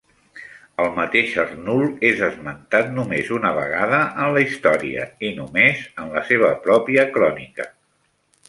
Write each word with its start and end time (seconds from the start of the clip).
El 0.83 0.87
mateix 0.99 1.33
Ernoul 1.41 1.83
és 2.09 2.23
esmentat 2.29 2.89
només 2.95 3.29
una 3.39 3.51
vegada 3.59 3.99
en 4.25 4.33
la 4.39 4.43
història, 4.47 5.05
i 5.29 5.31
només 5.41 5.85
en 6.05 6.11
la 6.17 6.25
seva 6.33 6.51
pròpia 6.67 7.07
crònica. 7.19 7.73